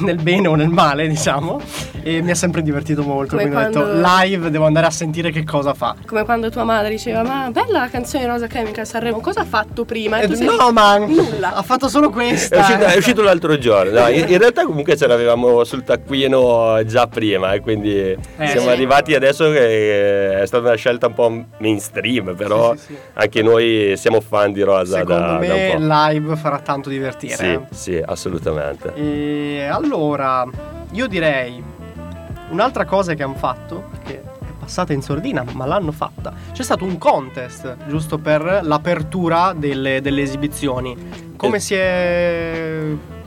nel 0.00 0.16
bene 0.20 0.48
o 0.48 0.54
nel 0.54 0.68
male, 0.68 1.06
diciamo, 1.08 1.60
e 2.02 2.20
mi 2.22 2.30
ha 2.30 2.34
sempre 2.34 2.62
divertito 2.62 3.02
molto. 3.02 3.36
Come 3.36 3.48
quindi 3.48 3.56
ho 3.64 3.66
detto, 3.68 3.80
quando- 3.84 4.08
live 4.22 4.50
devo 4.50 4.64
andare 4.66 4.86
a 4.86 4.90
sentire 4.90 5.30
che 5.30 5.44
cosa 5.44 5.74
fa. 5.74 5.94
come 6.06 6.24
quando 6.24 6.50
tua 6.50 6.64
madre 6.64 6.90
diceva 6.90 7.22
ma 7.22 7.50
bella 7.50 7.80
la 7.80 7.88
canzone 7.88 8.24
di 8.24 8.28
Rosa 8.30 8.46
Chemical 8.46 8.86
Sanremo 8.86 9.20
cosa 9.20 9.40
ha 9.40 9.44
fatto 9.44 9.84
prima? 9.84 10.20
E 10.20 10.28
tu 10.28 10.34
sei 10.34 10.46
no, 10.46 10.70
man, 10.72 11.04
nulla 11.10 11.54
ha 11.54 11.62
fatto 11.62 11.88
solo 11.88 12.10
questa. 12.10 12.56
È 12.56 12.60
uscito, 12.60 12.84
è 12.84 12.96
uscito 12.96 13.22
l'altro 13.22 13.56
giorno, 13.58 14.00
no, 14.00 14.08
in, 14.08 14.26
in 14.28 14.38
realtà 14.38 14.64
comunque 14.64 14.96
ce 14.96 15.06
l'avevamo 15.06 15.64
sul 15.64 15.82
taccuino 15.84 16.82
già 16.84 17.06
prima, 17.06 17.52
e 17.52 17.60
quindi 17.60 18.16
siamo 18.36 18.66
sì. 18.66 18.68
arrivati 18.68 19.14
adesso 19.14 19.50
che 19.50 20.40
è 20.40 20.46
stata 20.46 20.66
una 20.68 20.76
scelta 20.76 21.06
un 21.06 21.14
po' 21.14 21.44
mainstream, 21.58 22.34
però 22.36 22.74
Sì, 22.74 22.78
sì, 22.80 22.86
sì. 22.94 22.98
anche 23.14 23.42
noi 23.42 23.94
siamo 23.96 24.20
fan 24.20 24.52
di 24.52 24.62
Rosa 24.62 24.98
Secondo 24.98 25.20
da, 25.20 25.32
da 25.32 25.38
me 25.38 25.72
un 25.74 25.88
po'. 25.88 25.94
live 26.10 26.36
farà 26.36 26.58
tanto 26.58 26.88
divertire. 26.88 27.34
Sì, 27.34 27.58
sì, 27.70 28.02
assolutamente. 28.04 28.92
E 28.94 29.66
allora, 29.70 29.82
io 29.84 31.06
direi 31.06 31.62
un'altra 32.50 32.84
cosa 32.84 33.14
che 33.14 33.22
hanno 33.22 33.34
fatto, 33.34 33.84
che 34.04 34.20
è 34.20 34.22
passata 34.58 34.92
in 34.92 35.02
sordina, 35.02 35.44
ma 35.52 35.66
l'hanno 35.66 35.92
fatta. 35.92 36.32
C'è 36.52 36.62
stato 36.62 36.84
un 36.84 36.98
contest, 36.98 37.76
giusto 37.86 38.18
per 38.18 38.60
l'apertura 38.62 39.52
delle, 39.56 40.00
delle 40.00 40.22
esibizioni. 40.22 41.32
Come 41.36 41.56
Eh. 41.56 41.60
si 41.60 41.74
è 41.74 42.80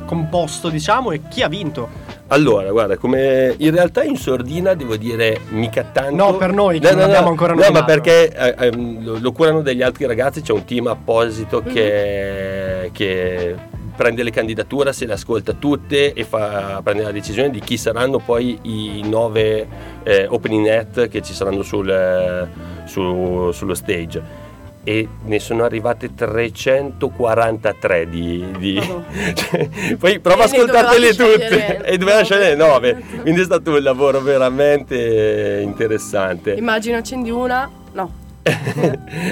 composto, 0.06 0.70
diciamo, 0.70 1.12
e 1.12 1.22
chi 1.30 1.44
ha 1.44 1.48
vinto? 1.48 2.06
Allora, 2.30 2.70
guarda, 2.72 2.98
come 2.98 3.54
in 3.58 3.72
realtà 3.72 4.04
in 4.04 4.18
sordina 4.18 4.74
devo 4.74 4.98
dire 4.98 5.40
mica 5.50 5.84
tanto. 5.84 6.16
No, 6.16 6.36
per 6.36 6.52
noi 6.52 6.80
che 6.80 6.92
non 6.92 7.04
abbiamo 7.04 7.30
ancora 7.30 7.54
No, 7.54 7.60
ma 7.60 7.66
nominato. 7.68 7.86
perché 7.86 8.30
eh, 8.34 8.56
ehm, 8.68 9.04
lo, 9.04 9.18
lo 9.20 9.32
curano 9.32 9.62
degli 9.62 9.82
altri 9.82 10.06
ragazzi, 10.06 10.42
c'è 10.42 10.52
un 10.52 10.66
team 10.66 10.88
apposito 10.88 11.62
che, 11.64 12.90
che 12.92 13.56
prende 13.98 14.22
le 14.24 14.30
candidature, 14.30 14.94
se 14.94 15.06
le 15.06 15.14
ascolta 15.14 15.54
tutte 15.54 16.14
e 16.14 16.24
fa, 16.24 16.80
prende 16.84 17.02
la 17.04 17.12
decisione 17.12 17.50
di 17.50 17.60
chi 17.60 17.76
saranno 17.78 18.20
poi 18.20 18.58
i 18.62 19.02
nove 19.10 19.68
eh, 20.04 20.28
opening 20.30 20.68
act 20.68 21.10
che 21.10 21.22
ci 21.24 21.34
saranno 21.34 21.64
sul, 21.64 21.90
eh, 21.90 22.48
su- 22.86 23.50
sullo 23.52 23.74
stage. 23.74 24.46
E 24.84 25.06
ne 25.26 25.40
sono 25.40 25.66
arrivate 25.66 26.14
343 26.16 28.08
di... 28.08 28.46
di- 28.58 28.76
Vabbè. 28.76 29.34
cioè, 29.36 29.70
poi 29.98 30.20
prova 30.20 30.44
a 30.44 30.46
ascoltartele 30.46 31.10
tutte. 31.14 31.84
E 31.84 31.98
doveva 31.98 32.24
scegliere 32.24 32.56
9 32.56 33.04
quindi 33.22 33.42
è 33.42 33.44
stato 33.44 33.72
un 33.72 33.82
lavoro 33.82 34.22
veramente 34.22 35.60
interessante. 35.62 36.54
Immagino 36.54 36.98
accendi 36.98 37.30
una. 37.32 37.70
No 37.92 38.26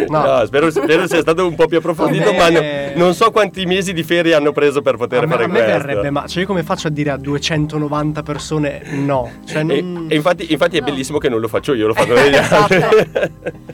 no, 0.10 0.46
spero, 0.46 0.70
spero 0.72 1.08
sia 1.08 1.20
stato 1.22 1.48
un 1.48 1.56
po' 1.56 1.68
più 1.68 1.78
approfondito 1.78 2.32
Vabbè. 2.34 2.38
ma 2.38 2.50
no- 2.96 3.04
non 3.06 3.14
so 3.14 3.32
quanti 3.32 3.66
mesi 3.66 3.94
di 3.94 4.04
ferie 4.04 4.34
hanno 4.34 4.52
preso 4.52 4.82
per 4.82 4.96
poter 4.98 5.24
a 5.24 5.26
me, 5.26 5.32
fare 5.32 5.44
a 5.44 5.48
me 5.48 5.54
questo 5.60 5.72
verrebbe, 5.86 6.10
ma 6.10 6.28
cioè 6.28 6.42
io 6.42 6.48
come 6.48 6.64
faccio 6.64 6.88
a 6.88 6.92
dire 6.92 7.10
a 7.12 7.18
290 7.18 8.24
persone 8.24 8.82
no? 8.92 9.30
Cioè, 9.46 9.60
e, 9.60 9.64
non- 9.82 10.08
e 10.10 10.16
infatti, 10.16 10.52
infatti 10.52 10.78
è 10.78 10.80
No. 10.80 10.86
bellissimo 10.86 11.18
che 11.18 11.30
non 11.30 11.40
lo 11.40 11.48
faccio 11.48 11.74
io, 11.74 11.88
lo 11.88 11.94
fanno 11.94 12.14
degli 12.22 12.36
altri. 12.36 12.78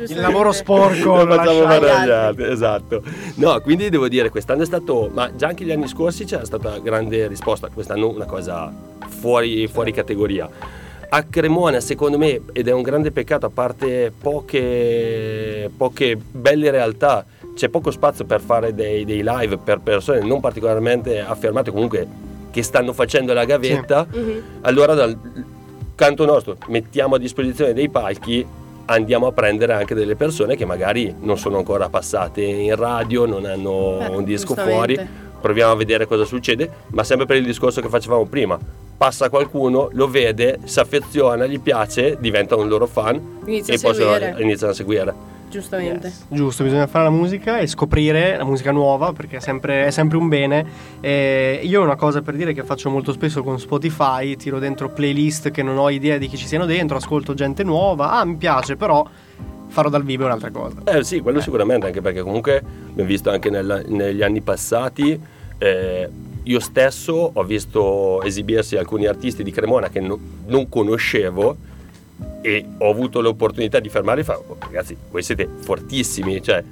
il 0.08 0.20
lavoro 0.20 0.52
sporco 0.52 1.16
lo 1.16 1.24
lo 1.26 1.36
facciamo 1.36 1.62
fare 1.64 1.90
altri. 1.90 2.12
altri, 2.12 2.52
esatto. 2.52 3.02
No, 3.36 3.60
quindi 3.62 3.90
devo 3.90 4.08
dire, 4.08 4.30
quest'anno 4.30 4.64
è 4.64 4.66
stato, 4.66 5.10
ma 5.14 5.30
già 5.36 5.48
anche 5.48 5.64
gli 5.64 5.72
anni 5.72 5.88
scorsi 5.88 6.26
c'era 6.26 6.46
stata 6.46 6.78
grande 6.80 7.28
risposta, 7.28 7.70
quest'anno 7.74 8.10
una 8.10 8.26
cosa 8.26 8.72
fuori, 9.08 9.68
fuori 9.68 9.92
categoria. 9.92 10.50
A 11.14 11.24
Cremona, 11.24 11.82
secondo 11.82 12.18
me, 12.18 12.40
ed 12.54 12.70
è 12.70 12.72
un 12.72 12.82
grande 12.82 13.12
peccato, 13.12 13.46
a 13.46 13.50
parte 13.50 14.14
poche, 14.18 15.70
poche 15.76 16.16
belle 16.16 16.72
realtà, 16.72 17.26
c'è 17.54 17.68
poco 17.68 17.92
spazio 17.92 18.24
per 18.24 18.40
fare 18.40 18.74
dei, 18.74 19.04
dei 19.04 19.22
live 19.22 19.58
per 19.58 19.82
persone 19.82 20.22
non 20.22 20.40
particolarmente 20.40 21.20
affermate, 21.20 21.70
comunque 21.70 22.08
che 22.50 22.64
stanno 22.64 22.94
facendo 22.94 23.34
la 23.34 23.44
gavetta, 23.44 24.08
Mhm. 24.10 24.42
allora 24.62 24.94
dal 24.94 25.18
canto 25.96 26.26
nostro 26.26 26.56
mettiamo 26.68 27.16
a 27.16 27.18
disposizione 27.18 27.74
dei 27.74 27.90
palchi 27.90 28.46
andiamo 28.86 29.28
a 29.28 29.34
prendere 29.34 29.74
anche 29.74 29.94
delle 29.94 30.16
persone 30.16 30.56
che 30.56 30.64
magari 30.66 31.14
non 31.20 31.38
sono 31.38 31.58
ancora 31.58 31.90
passate 31.90 32.42
in 32.42 32.76
radio, 32.78 33.26
non 33.26 33.44
hanno 33.44 33.98
Beh, 34.00 34.16
un 34.16 34.24
disco 34.24 34.56
fuori, 34.56 34.98
proviamo 35.42 35.74
a 35.74 35.76
vedere 35.76 36.06
cosa 36.08 36.24
succede, 36.24 36.70
ma 36.92 37.04
sempre 37.04 37.26
per 37.26 37.36
il 37.36 37.44
discorso 37.44 37.82
che 37.82 37.90
facevamo 37.90 38.26
prima. 38.28 38.58
Passa 39.02 39.32
qualcuno, 39.32 39.90
lo 39.94 40.08
vede, 40.08 40.60
si 40.66 40.80
affeziona, 40.80 41.48
gli 41.48 41.60
piace, 41.60 42.18
diventa 42.20 42.56
un 42.56 42.68
loro 42.68 42.86
fan 42.86 43.40
Inizia 43.46 43.74
e 43.74 43.80
poi 43.80 44.44
iniziano 44.44 44.74
a 44.74 44.76
seguire. 44.76 45.14
Giustamente. 45.50 46.14
Giusto, 46.28 46.64
bisogna 46.64 46.86
fare 46.86 47.06
la 47.06 47.10
musica 47.10 47.58
e 47.58 47.66
scoprire 47.66 48.38
la 48.38 48.44
musica 48.44 48.72
nuova 48.72 49.12
perché 49.12 49.38
è 49.38 49.40
sempre, 49.40 49.88
è 49.88 49.90
sempre 49.90 50.18
un 50.20 50.28
bene. 50.28 50.66
E 51.00 51.62
io 51.64 51.82
ho 51.82 51.84
una 51.84 51.96
cosa 51.96 52.22
per 52.22 52.36
dire 52.36 52.54
che 52.54 52.64
faccio 52.64 52.92
molto 52.92 53.12
spesso 53.12 53.42
con 53.42 53.60
Spotify, 53.60 54.36
tiro 54.36 54.60
dentro 54.60 54.90
playlist 54.90 55.50
che 55.50 55.64
non 55.64 55.80
ho 55.80 55.90
idea 55.90 56.20
di 56.20 56.28
chi 56.28 56.38
ci 56.38 56.46
siano 56.46 56.68
dentro, 56.68 56.98
ascolto 56.98 57.34
gente 57.34 57.64
nuova, 57.64 58.12
ah 58.12 58.24
mi 58.24 58.36
piace, 58.36 58.76
però 58.76 59.04
farò 59.66 59.90
dal 59.90 60.04
vivo 60.04 60.26
è 60.26 60.26
un'altra 60.28 60.52
cosa. 60.52 60.76
Eh 60.86 61.04
sì, 61.04 61.22
quello 61.22 61.42
sicuramente, 61.42 61.88
anche 61.88 62.02
perché 62.02 62.22
comunque 62.22 62.58
abbiamo 62.92 63.10
visto 63.10 63.32
anche 63.32 63.50
nel- 63.50 63.84
negli 63.88 64.22
anni 64.22 64.42
passati, 64.42 65.20
eh, 65.58 66.30
io 66.44 66.60
stesso 66.60 67.32
ho 67.34 67.44
visto 67.44 68.22
esibirsi 68.24 68.76
alcuni 68.78 69.06
artisti 69.06 69.44
di 69.44 69.52
Cremona 69.52 69.90
che 69.90 70.00
no- 70.00 70.20
non 70.48 70.68
conoscevo 70.70 71.56
e 72.42 72.66
ho 72.80 72.90
avuto 72.90 73.22
l'opportunità 73.22 73.80
di 73.80 73.90
fermarli 73.90 74.22
e 74.22 74.24
fare, 74.24 74.40
"Oh, 74.48 74.56
ragazzi, 74.60 74.96
voi 75.12 75.22
siete 75.24 75.48
fortissimi, 75.60 76.42
cioè... 76.42 76.64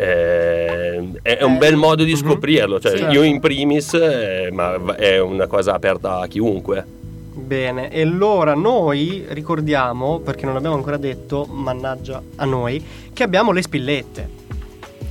eh, 0.00 1.02
è 1.22 1.42
un 1.42 1.58
bel 1.58 1.74
modo 1.76 2.04
di 2.04 2.12
Mhm. 2.12 2.16
scoprirlo, 2.18 2.78
cioè 2.78 2.96
Sì. 2.96 3.02
io 3.04 3.22
in 3.24 3.40
primis, 3.40 3.94
eh, 3.94 4.48
ma 4.52 4.94
è 4.94 5.18
una 5.20 5.46
cosa 5.48 5.74
aperta 5.74 6.20
a 6.20 6.26
chiunque. 6.28 6.84
Bene, 7.34 7.90
e 7.90 8.02
allora 8.02 8.54
noi 8.54 9.24
ricordiamo, 9.28 10.20
perché 10.20 10.44
non 10.44 10.54
l'abbiamo 10.54 10.76
ancora 10.76 10.96
detto, 10.98 11.46
mannaggia 11.50 12.22
a 12.36 12.44
noi, 12.44 12.80
che 13.12 13.22
abbiamo 13.24 13.50
le 13.52 13.62
spillette. 13.62 14.28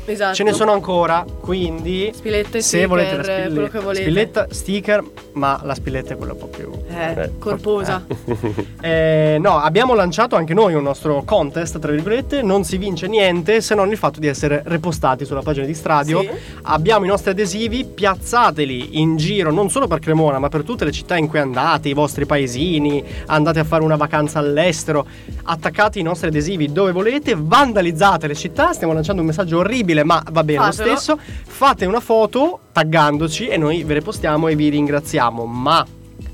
Esatto. 0.09 0.35
Ce 0.35 0.43
ne 0.43 0.53
sono 0.53 0.71
ancora, 0.71 1.25
quindi 1.41 2.11
Spillette, 2.13 2.61
se 2.61 2.85
volete 2.85 3.17
la 3.17 3.23
sticker, 3.23 3.39
spille- 3.41 3.53
quello 3.53 3.67
che 3.69 3.79
volete. 3.79 4.01
spilletta, 4.03 4.47
sticker, 4.49 5.03
ma 5.33 5.59
la 5.63 5.75
spilletta 5.75 6.13
è 6.13 6.17
quella 6.17 6.31
un 6.33 6.39
po' 6.39 6.47
più 6.47 6.71
Eh, 6.89 7.31
corposa. 7.39 8.05
Eh, 8.79 9.37
no, 9.39 9.57
abbiamo 9.57 9.95
lanciato 9.95 10.35
anche 10.35 10.53
noi 10.53 10.73
un 10.73 10.83
nostro 10.83 11.23
contest, 11.25 11.79
tra 11.79 11.91
virgolette, 11.91 12.41
non 12.41 12.63
si 12.63 12.77
vince 12.77 13.07
niente 13.07 13.59
se 13.59 13.75
non 13.75 13.89
il 13.89 13.97
fatto 13.97 14.19
di 14.19 14.27
essere 14.27 14.61
repostati 14.65 15.25
sulla 15.25 15.41
pagina 15.41 15.65
di 15.65 15.73
Stradio. 15.73 16.21
Sì. 16.21 16.29
Abbiamo 16.63 17.05
i 17.05 17.07
nostri 17.07 17.31
adesivi, 17.31 17.85
piazzateli 17.85 18.99
in 18.99 19.17
giro 19.17 19.51
non 19.51 19.69
solo 19.69 19.87
per 19.87 19.99
Cremona, 19.99 20.39
ma 20.39 20.47
per 20.47 20.63
tutte 20.63 20.85
le 20.85 20.91
città 20.91 21.17
in 21.17 21.27
cui 21.27 21.39
andate, 21.39 21.89
i 21.89 21.93
vostri 21.93 22.25
paesini, 22.25 23.03
andate 23.25 23.59
a 23.59 23.63
fare 23.63 23.83
una 23.83 23.95
vacanza 23.95 24.39
all'estero, 24.39 25.05
attaccate 25.43 25.99
i 25.99 26.03
nostri 26.03 26.27
adesivi 26.27 26.71
dove 26.71 26.91
volete, 26.91 27.35
vandalizzate 27.35 28.27
le 28.27 28.35
città, 28.35 28.73
stiamo 28.73 28.93
lanciando 28.93 29.21
un 29.21 29.27
messaggio 29.27 29.57
orribile, 29.57 30.03
ma 30.03 30.23
va 30.31 30.43
bene 30.43 30.59
Fatelo. 30.59 30.89
lo 30.89 30.95
stesso. 30.95 31.19
Fate 31.19 31.85
una 31.85 31.99
foto 31.99 32.59
taggandoci 32.71 33.47
e 33.47 33.57
noi 33.57 33.83
ve 33.83 33.95
le 33.95 34.01
postiamo 34.01 34.47
e 34.47 34.55
vi 34.55 34.69
ringraziamo, 34.69 35.45
ma 35.45 35.85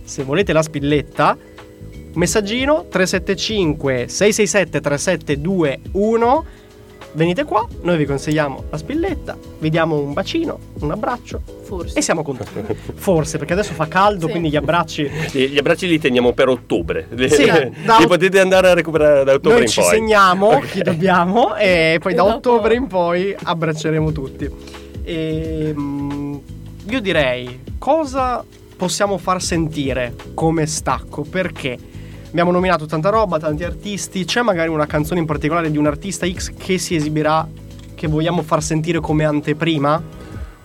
se 0.04 0.24
volete 0.24 0.54
la 0.54 0.62
spilletta 0.62 1.38
messaggino 2.16 2.86
375 2.90 4.08
667 4.08 4.82
3721 4.82 6.46
venite 7.16 7.44
qua 7.44 7.68
noi 7.82 7.98
vi 7.98 8.06
consigliamo 8.06 8.64
la 8.72 8.78
spilletta 8.78 9.38
vi 9.60 9.70
diamo 9.70 9.98
un 10.00 10.14
bacino 10.14 10.58
un 10.80 10.92
abbraccio 10.92 11.42
Forse. 11.64 11.98
e 11.98 12.02
siamo 12.02 12.24
contenti 12.24 12.76
forse 12.96 13.38
perché 13.38 13.54
adesso 13.54 13.74
fa 13.74 13.88
caldo 13.88 14.26
Sì. 14.26 14.32
quindi 14.32 14.50
gli 14.50 14.56
abbracci 14.56 15.10
Gli 15.32 15.58
abbracci 15.58 15.88
li 15.88 16.00
teniamo 16.00 16.34
per 16.34 16.50
ottobre, 16.50 17.08
li, 17.14 17.30
Sì, 17.30 17.46
da- 17.46 17.98
li 18.00 18.08
potete 18.08 18.40
andare 18.40 18.70
a 18.70 18.74
recuperare 18.74 19.24
da 19.24 19.34
ottobre 19.34 19.54
noi 19.58 19.62
in 19.64 19.68
ci 19.70 19.80
poi. 19.82 19.90
segniamo 19.90 20.48
Ok. 20.48 20.66
chi 20.72 20.82
dobbiamo 20.82 21.56
e 21.56 21.98
poi 22.02 22.12
E 22.14 22.16
da 22.16 22.22
dopo- 22.24 22.36
ottobre 22.36 22.76
in 22.76 22.88
poi 22.88 23.36
abbracceremo 23.42 24.12
tutti 24.12 24.50
e, 25.04 25.74
mm, 25.78 26.36
io 26.90 27.00
direi 27.00 27.60
cosa 27.78 28.44
possiamo 28.84 29.18
far 29.18 29.42
sentire 29.42 30.14
come 30.34 30.66
stacco 30.66 31.22
perché 31.22 31.78
abbiamo 32.28 32.52
nominato 32.52 32.86
tanta 32.86 33.08
roba 33.08 33.40
tanti 33.40 33.64
artisti 33.64 34.26
c'è 34.26 34.42
magari 34.42 34.68
una 34.68 34.86
canzone 34.86 35.22
in 35.22 35.26
particolare 35.26 35.72
di 35.72 35.78
un 35.78 35.88
artista 35.88 36.30
X 36.30 36.52
che 36.58 36.78
si 36.78 36.94
esibirà 36.94 37.48
che 37.96 38.08
vogliamo 38.08 38.42
far 38.42 38.62
sentire 38.62 39.00
come 39.00 39.24
anteprima 39.24 40.04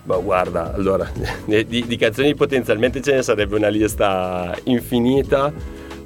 Ma 0.03 0.17
guarda, 0.17 0.75
allora, 0.75 1.09
di, 1.47 1.65
di 1.65 1.97
canzoni 1.97 2.35
potenzialmente 2.35 3.01
ce 3.01 3.15
ne 3.15 3.23
sarebbe 3.23 3.55
una 3.55 3.69
lista 3.69 4.53
infinita. 4.65 5.53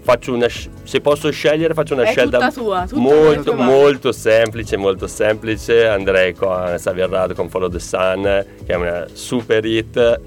Faccio 0.02 0.35
una, 0.35 0.49
se 0.83 1.00
posso 1.00 1.31
scegliere, 1.31 1.73
faccio 1.73 1.95
una 1.95 2.02
È 2.02 2.11
scelta 2.11 2.38
tutta 2.38 2.52
tua, 2.52 2.87
tutta 2.87 3.00
molto, 3.00 3.54
molto 3.54 4.12
semplice, 4.12 4.76
molto 4.76 5.07
semplice. 5.07 5.87
Andrei 5.87 6.35
con 6.35 6.75
Xavier 6.76 7.09
Rad 7.09 7.35
con 7.35 7.49
Follow 7.49 7.71
the 7.71 7.78
Sun, 7.78 8.23
che 8.66 8.73
è 8.73 8.75
una 8.75 9.07
super 9.12 9.64
hit. 9.64 10.21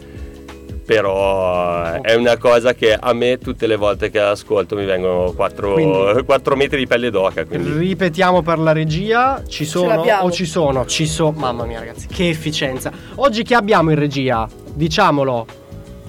Però 0.85 1.99
è 2.01 2.13
una 2.13 2.37
cosa 2.37 2.75
che 2.75 2.93
a 2.93 3.11
me 3.13 3.39
tutte 3.39 3.65
le 3.65 3.75
volte 3.75 4.11
che 4.11 4.19
ascolto 4.19 4.75
mi 4.75 4.85
vengono 4.85 5.31
4, 5.31 5.73
Quindi- 5.73 6.23
metri 6.55 6.77
di 6.77 6.87
pelle 6.87 7.09
d'oca. 7.09 7.43
Quindi 7.45 7.71
Ripetiamo 7.75 8.43
per 8.43 8.59
la 8.59 8.71
regia, 8.71 9.41
ci 9.47 9.65
sono 9.65 10.01
o 10.01 10.31
ci 10.31 10.45
sono? 10.45 10.85
Ci 10.85 11.07
sono, 11.07 11.31
mamma 11.31 11.65
mia 11.65 11.79
ragazzi, 11.79 12.07
che 12.07 12.29
efficienza. 12.29 12.91
Oggi 13.15 13.43
chi 13.43 13.55
abbiamo 13.55 13.89
in 13.89 13.97
regia? 13.97 14.47
Diciamolo, 14.73 15.45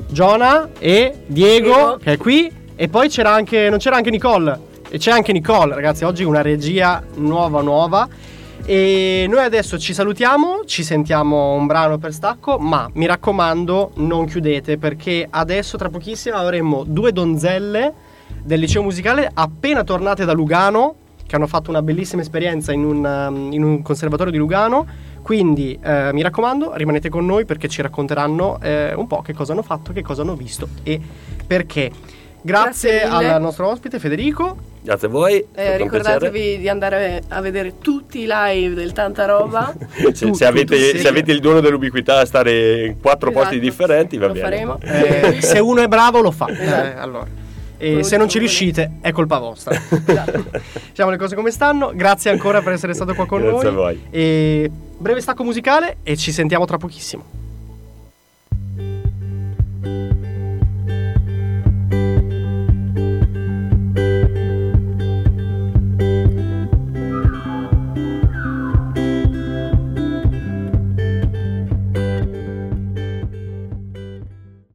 Giona 0.09 0.69
e 0.79 1.15
Diego, 1.27 1.65
Diego. 1.65 1.99
che 2.03 2.13
è 2.13 2.17
qui, 2.19 2.53
e 2.77 2.89
poi 2.89 3.09
c'era 3.09 3.33
anche, 3.33 3.71
non 3.71 3.79
c'era 3.79 3.97
anche 3.97 4.11
Nicole, 4.11 4.61
e 4.91 4.99
c'è 4.99 5.11
anche 5.11 5.33
Nicole, 5.33 5.75
ragazzi, 5.75 6.05
oggi 6.05 6.23
una 6.23 6.43
regia 6.43 7.03
nuova 7.15 7.63
nuova. 7.63 8.09
E 8.69 9.27
noi 9.29 9.45
adesso 9.45 9.79
ci 9.79 9.95
salutiamo, 9.95 10.65
ci 10.65 10.83
sentiamo 10.83 11.53
un 11.53 11.67
brano 11.67 11.99
per 11.99 12.13
stacco, 12.13 12.59
ma 12.59 12.91
mi 12.95 13.07
raccomando 13.07 13.93
non 13.99 14.27
chiudete 14.27 14.77
perché 14.77 15.25
adesso 15.31 15.79
tra 15.79 15.89
pochissimo 15.89 16.35
avremo 16.35 16.83
due 16.85 17.13
donzelle 17.13 17.93
del 18.43 18.59
liceo 18.59 18.83
musicale 18.83 19.31
appena 19.33 19.85
tornate 19.85 20.25
da 20.25 20.33
Lugano 20.33 20.97
che 21.25 21.37
hanno 21.37 21.47
fatto 21.47 21.71
una 21.71 21.81
bellissima 21.81 22.23
esperienza 22.23 22.73
in 22.73 22.85
un, 22.85 23.05
um, 23.05 23.53
in 23.53 23.63
un 23.63 23.83
conservatorio 23.83 24.33
di 24.33 24.39
Lugano. 24.39 24.85
Quindi 25.23 25.79
eh, 25.81 26.11
mi 26.13 26.23
raccomando, 26.23 26.75
rimanete 26.75 27.09
con 27.09 27.25
noi 27.25 27.45
perché 27.45 27.69
ci 27.69 27.83
racconteranno 27.83 28.59
eh, 28.61 28.95
un 28.95 29.07
po' 29.07 29.23
che 29.23 29.33
cosa 29.33 29.53
hanno 29.53 29.63
fatto, 29.63 29.93
che 29.93 30.03
cosa 30.03 30.23
hanno 30.23 30.35
visto 30.35 30.67
e 30.83 31.01
perché. 31.47 31.93
Grazie, 32.43 33.01
Grazie 33.01 33.33
al 33.33 33.41
nostro 33.41 33.69
ospite 33.69 34.01
Federico. 34.01 34.75
Grazie 34.87 35.09
a 35.09 35.11
voi. 35.11 35.45
Eh, 35.55 35.77
ricordatevi 35.77 36.59
di 36.59 36.69
andare 36.69 37.23
a 37.29 37.41
vedere 37.41 37.75
tutti 37.81 38.21
i 38.21 38.27
live 38.29 38.75
del 38.75 38.93
Tanta 38.93 39.27
Roba. 39.27 39.75
Se, 40.15 40.27
Tu- 40.27 40.33
se 40.35 40.47
avete, 40.47 40.77
tu- 40.91 40.93
tu- 40.97 40.99
se 41.03 41.09
avete 41.09 41.33
il 41.33 41.41
dono 41.41 41.61
dell'ubiquità 41.61 42.21
a 42.21 42.25
stare 42.25 42.87
in 42.87 43.01
quattro 43.01 43.31
Esatto. 43.31 43.45
posti 43.45 43.61
differenti, 43.61 44.17
va 44.17 44.29
Lo 44.29 44.33
bene. 44.33 44.45
faremo. 44.45 44.79
Eh, 44.81 45.43
se 45.43 45.59
uno 45.59 45.83
è 45.83 45.89
bravo 45.89 46.21
lo 46.21 46.31
fa. 46.31 46.47
Esatto. 46.57 46.87
Eh, 46.87 47.01
allora. 47.01 47.27
E 47.79 48.03
se 48.05 48.17
non 48.17 48.29
ci 48.29 48.39
riuscite 48.39 48.93
è 49.03 49.11
colpa 49.13 49.39
vostra. 49.39 49.75
Esatto. 50.07 50.45
diciamo 50.89 51.11
le 51.11 51.17
cose 51.19 51.35
come 51.35 51.51
stanno. 51.51 51.91
Grazie 51.95 52.31
ancora 52.31 52.63
per 52.63 52.73
essere 52.75 52.95
stato 52.95 53.13
qua 53.15 53.27
con 53.27 53.41
Grazie 53.43 53.71
noi. 53.71 53.73
a 53.73 53.77
voi. 53.77 54.01
E 54.11 54.71
breve 54.97 55.21
stacco 55.21 55.45
musicale 55.45 55.97
e 56.03 56.17
ci 56.17 56.33
sentiamo 56.33 56.65
tra 56.65 56.77
pochissimo. 56.79 57.25